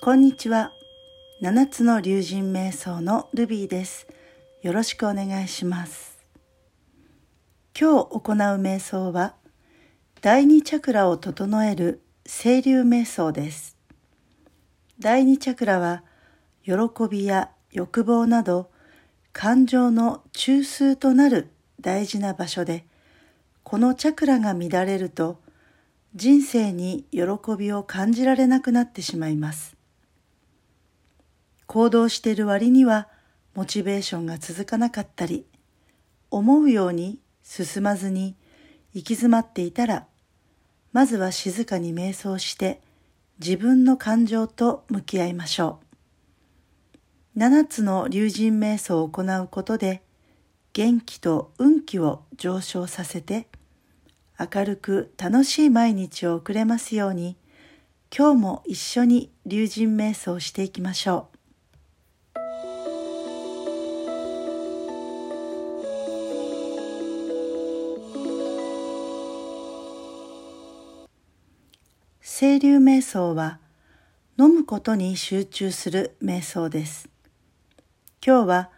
[0.00, 0.72] こんにちは。
[1.40, 4.06] 七つの龍神瞑想のルビーです。
[4.62, 6.24] よろしくお願いします。
[7.78, 9.34] 今日行う瞑想は、
[10.20, 13.76] 第二チャクラを整える清流瞑想です。
[15.00, 16.04] 第二チャクラは、
[16.62, 16.74] 喜
[17.10, 18.70] びや欲望など、
[19.32, 21.48] 感情の中枢となる
[21.80, 22.84] 大事な場所で、
[23.64, 25.40] このチャクラが乱れると、
[26.14, 27.22] 人生に喜
[27.58, 29.77] びを感じられなくなってしまいます。
[31.68, 33.08] 行動している割には
[33.54, 35.44] モチベーションが続かなかったり、
[36.30, 38.36] 思うように進まずに
[38.94, 40.06] 行き詰まっていたら、
[40.92, 42.80] まずは静かに瞑想して
[43.38, 46.98] 自分の感情と向き合いましょう。
[47.38, 50.02] 七つの龍神瞑想を行うことで、
[50.72, 53.46] 元気と運気を上昇させて、
[54.40, 57.36] 明るく楽しい毎日を送れますように、
[58.16, 61.37] 今日も一緒に龍神瞑想していきましょう。
[72.40, 73.58] 清流瞑想は
[74.38, 77.08] 飲むことに集中する瞑想です。
[78.24, 78.70] 今日は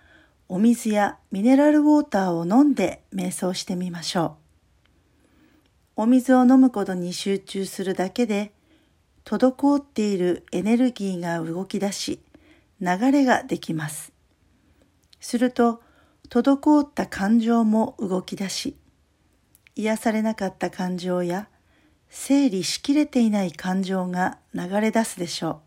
[0.48, 4.38] お水やミネラルウォーターを飲んで瞑想してみましょ
[5.94, 6.03] う。
[6.05, 8.55] お水を飲むことに集中するだけで
[9.27, 12.19] 滞っているエネルギーが動き出し
[12.81, 14.14] 流れができます。
[15.20, 15.83] すると
[16.31, 18.78] 滞った感情も動き出し
[19.77, 21.49] 癒されなかった感情や
[22.11, 25.62] 整理しきれていない感情が流れ出すでしょ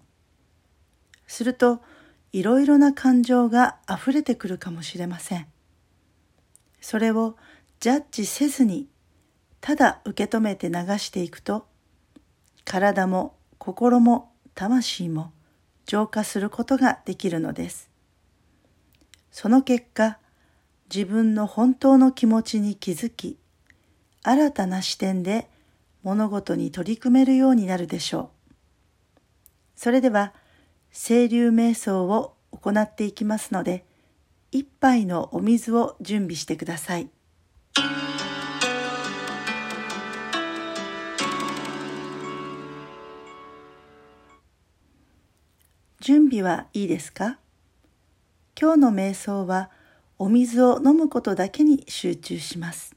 [1.27, 1.31] う。
[1.31, 1.81] すると、
[2.33, 5.47] いろいろな感情が溢れてくるかもしれません。
[6.81, 7.37] それを
[7.79, 8.87] ジャッジせずに、
[9.61, 11.65] ただ受け止めて流していくと、
[12.65, 15.31] 体も心も魂も
[15.85, 17.89] 浄化することができるのです。
[19.31, 20.17] その結果、
[20.93, 23.37] 自分の本当の気持ちに気づき、
[24.21, 25.49] 新たな視点で
[26.03, 28.53] 物事に取り組めるようになるでしょう。
[29.75, 30.33] それでは、
[30.93, 33.85] 清流瞑想を行っていきますので、
[34.51, 37.09] 一杯のお水を準備してください。
[45.99, 47.39] 準備はいいですか？
[48.59, 49.71] 今日の瞑想は
[50.19, 52.93] お水を飲むことだけに集中します。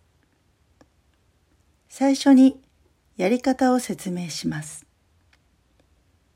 [1.88, 2.60] 最初に
[3.16, 4.86] やり方を説明します。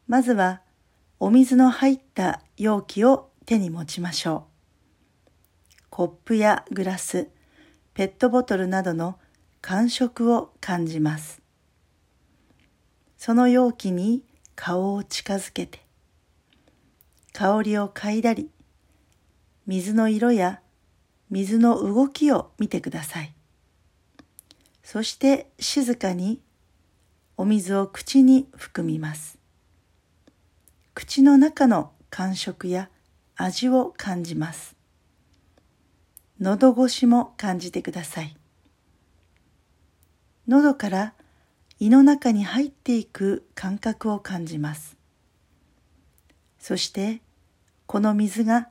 [0.07, 0.63] まずは
[1.19, 5.83] お水の入った容器を手に持ちましょう。
[5.91, 7.29] コップやグラス、
[7.93, 9.19] ペットボトルなどの
[9.61, 11.43] 感触を感じます。
[13.19, 14.25] その容器に
[14.57, 15.81] 顔を近づけて、
[17.33, 18.49] 香りを嗅いだり、
[19.67, 20.61] 水の色や
[21.29, 23.35] 水の動きを見てください。
[24.83, 26.41] そして静かに
[27.41, 29.39] お水を口に含みます。
[30.93, 32.91] 口の中の感触や
[33.35, 34.77] 味を感じます。
[36.39, 38.37] 喉越しも感じてください。
[40.49, 41.15] 喉から
[41.79, 44.99] 胃の中に入っていく感覚を感じます。
[46.59, 47.23] そして
[47.87, 48.69] この水が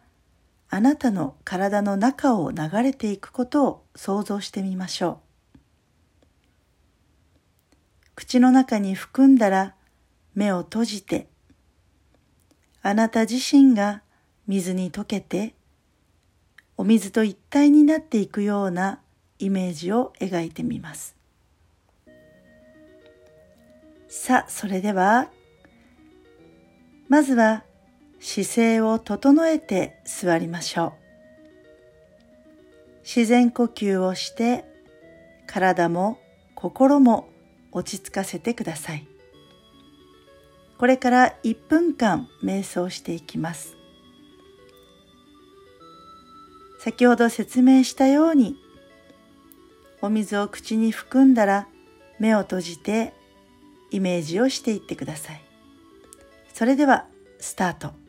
[0.69, 5.28] あなたの体の中を流れていくことを想像してみましょう。
[8.19, 9.75] 口の中に含んだら
[10.35, 11.29] 目を閉じて、
[12.81, 14.01] あなた自身が
[14.45, 15.55] 水に溶けて、
[16.75, 18.99] お水と一体になっていくような
[19.39, 21.15] イメージを描いてみます。
[24.09, 25.29] さあ、それでは、
[27.07, 27.63] まずは
[28.19, 30.91] 姿勢を整えて座りましょう。
[33.03, 34.65] 自然呼吸をして
[35.47, 36.19] 体も
[36.53, 37.28] 心も
[37.71, 39.07] 落ち着かせてください。
[40.77, 43.75] これから1分間瞑想していきます。
[46.79, 48.55] 先ほど説明したように、
[50.01, 51.67] お水を口に含んだら
[52.19, 53.13] 目を閉じて
[53.91, 55.41] イメージをしていってください。
[56.53, 57.07] それでは
[57.39, 58.08] スタート。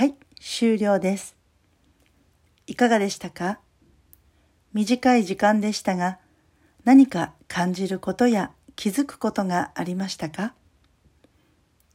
[0.00, 1.36] はい、終了です。
[2.66, 3.60] いかがでしたか？
[4.72, 6.18] 短い時間でしたが、
[6.84, 10.54] 何か感じることや気づくことがありましたか？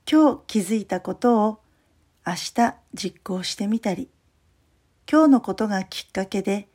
[0.07, 1.59] 今日気づいたことを
[2.27, 4.07] 明日実行してみたり、
[5.11, 6.67] 今日のことがきっかけで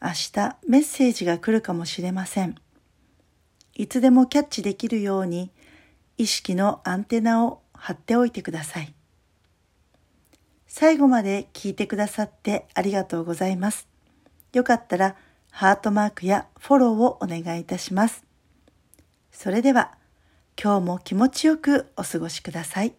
[0.00, 2.54] 明日メッセージが来るかもしれません。
[3.74, 5.50] いつでもキャッチできるように
[6.16, 8.94] 意識のアンテナを張っておいてください。
[10.78, 13.88] 最後まで聞いてくださってありがとうございます。
[14.52, 15.16] よかったら
[15.50, 18.26] ハートマークやフォローをお願いいたします。
[19.32, 19.96] それでは
[20.62, 22.92] 今日も気持ちよくお過ごしください。